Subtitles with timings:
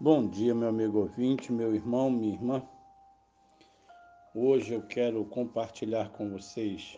[0.00, 2.62] Bom dia, meu amigo ouvinte, meu irmão, minha irmã.
[4.32, 6.96] Hoje eu quero compartilhar com vocês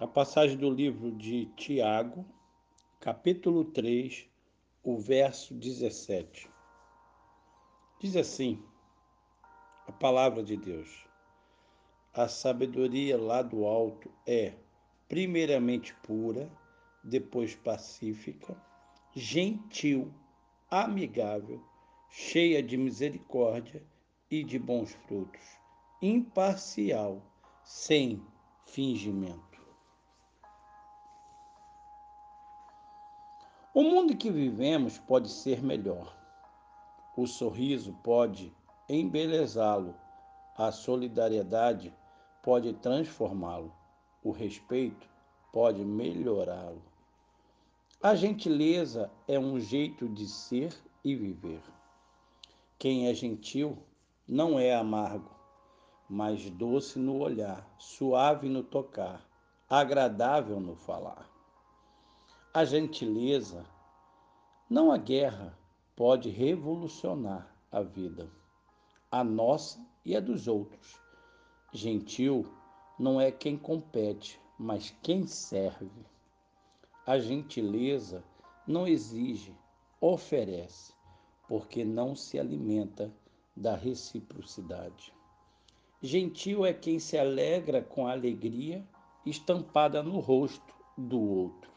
[0.00, 2.24] a passagem do livro de Tiago,
[3.00, 4.26] capítulo 3,
[4.82, 6.50] o verso 17.
[8.00, 8.64] Diz assim:
[9.86, 11.06] a palavra de Deus.
[12.14, 14.54] A sabedoria lá do alto é
[15.10, 16.48] primeiramente pura,
[17.02, 18.56] depois pacífica,
[19.12, 20.14] gentil,
[20.70, 21.60] amigável,
[22.08, 23.84] cheia de misericórdia
[24.30, 25.42] e de bons frutos,
[26.00, 27.20] imparcial,
[27.64, 28.24] sem
[28.66, 29.60] fingimento.
[33.74, 36.16] O mundo que vivemos pode ser melhor.
[37.16, 38.54] O sorriso pode
[38.88, 39.92] embelezá-lo,
[40.56, 41.92] a solidariedade
[42.42, 43.79] pode transformá-lo
[44.22, 45.08] o respeito
[45.52, 46.82] pode melhorá-lo.
[48.02, 51.62] A gentileza é um jeito de ser e viver.
[52.78, 53.76] Quem é gentil
[54.26, 55.30] não é amargo,
[56.08, 59.28] mas doce no olhar, suave no tocar,
[59.68, 61.28] agradável no falar.
[62.52, 63.64] A gentileza,
[64.68, 65.58] não a guerra,
[65.94, 68.30] pode revolucionar a vida,
[69.10, 70.98] a nossa e a dos outros.
[71.72, 72.46] Gentil
[73.00, 76.04] não é quem compete, mas quem serve.
[77.06, 78.22] A gentileza
[78.66, 79.56] não exige,
[79.98, 80.92] oferece,
[81.48, 83.10] porque não se alimenta
[83.56, 85.14] da reciprocidade.
[86.02, 88.86] Gentil é quem se alegra com a alegria
[89.24, 91.70] estampada no rosto do outro.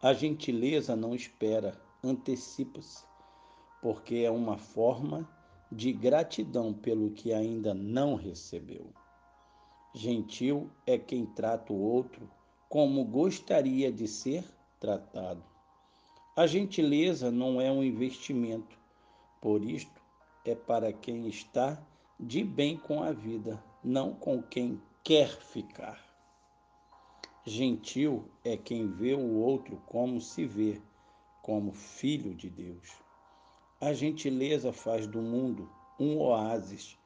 [0.00, 3.04] A gentileza não espera, antecipa-se,
[3.82, 5.28] porque é uma forma
[5.70, 8.90] de gratidão pelo que ainda não recebeu.
[9.94, 12.30] Gentil é quem trata o outro
[12.66, 14.42] como gostaria de ser
[14.80, 15.44] tratado.
[16.34, 18.78] A gentileza não é um investimento,
[19.38, 20.00] por isto
[20.46, 21.78] é para quem está
[22.18, 26.00] de bem com a vida, não com quem quer ficar.
[27.44, 30.80] Gentil é quem vê o outro como se vê,
[31.42, 32.88] como filho de Deus.
[33.78, 35.68] A gentileza faz do mundo
[36.00, 36.96] um oásis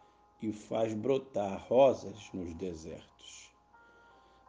[0.41, 3.51] e faz brotar rosas nos desertos.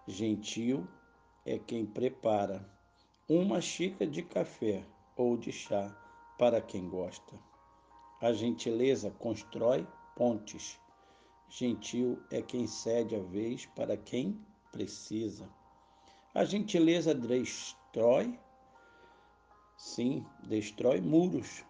[0.08, 0.88] Gentil
[1.46, 2.70] é quem prepara
[3.28, 5.96] uma xícara de café ou de chá
[6.38, 7.40] para quem gosta.
[8.22, 10.80] A gentileza constrói pontes.
[11.50, 14.40] Gentil é quem cede a vez para quem
[14.72, 15.50] precisa.
[16.34, 18.38] A gentileza destrói,
[19.78, 21.66] sim, destrói muros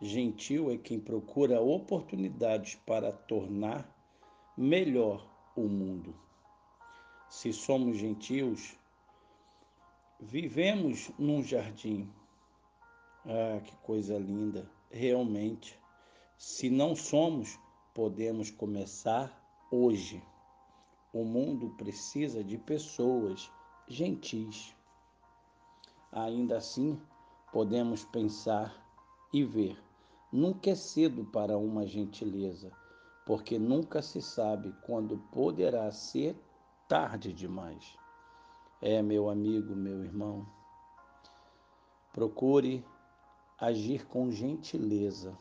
[0.00, 3.88] Gentil é quem procura oportunidades para tornar
[4.56, 5.24] melhor
[5.56, 6.14] o mundo.
[7.28, 8.76] Se somos gentios,
[10.20, 12.10] vivemos num jardim.
[13.24, 14.70] Ah, que coisa linda!
[14.90, 15.78] Realmente,
[16.36, 17.58] se não somos,
[17.94, 19.32] podemos começar
[19.70, 20.22] hoje.
[21.12, 23.50] O mundo precisa de pessoas
[23.88, 24.74] gentis.
[26.12, 27.00] Ainda assim,
[27.52, 28.83] podemos pensar
[29.34, 29.84] e ver
[30.36, 32.72] Nunca é cedo para uma gentileza,
[33.24, 36.36] porque nunca se sabe quando poderá ser
[36.88, 37.96] tarde demais.
[38.82, 40.44] É, meu amigo, meu irmão,
[42.12, 42.84] procure
[43.60, 45.38] agir com gentileza.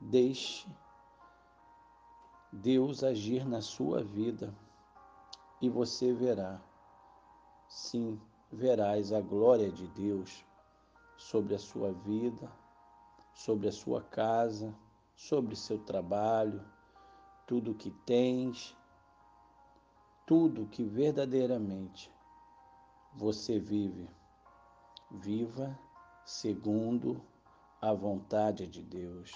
[0.00, 0.70] Deixe
[2.52, 4.54] Deus agir na sua vida
[5.60, 6.62] e você verá,
[7.66, 8.16] sim,
[8.48, 10.44] verás a glória de Deus
[11.16, 12.61] sobre a sua vida
[13.44, 14.72] sobre a sua casa,
[15.16, 16.64] sobre seu trabalho,
[17.44, 18.76] tudo que tens,
[20.24, 22.08] tudo que verdadeiramente
[23.12, 24.08] você vive.
[25.10, 25.76] Viva
[26.24, 27.20] segundo
[27.80, 29.32] a vontade de Deus,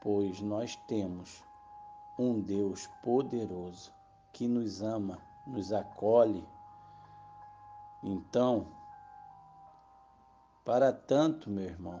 [0.00, 1.42] pois nós temos
[2.16, 3.92] um Deus poderoso
[4.32, 6.46] que nos ama, nos acolhe.
[8.04, 8.68] Então,
[10.64, 12.00] para tanto, meu irmão,